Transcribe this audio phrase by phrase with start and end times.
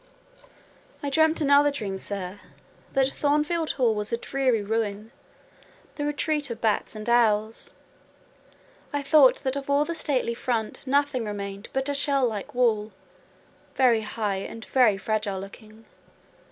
[1.03, 2.39] "I dreamt another dream, sir:
[2.93, 5.11] that Thornfield Hall was a dreary ruin,
[5.93, 7.73] the retreat of bats and owls.
[8.91, 12.91] I thought that of all the stately front nothing remained but a shell like wall,
[13.75, 15.85] very high and very fragile looking.